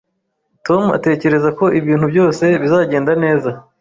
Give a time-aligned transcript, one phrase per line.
[0.67, 3.49] Tom atekereza ko ibintu byose bizagenda neza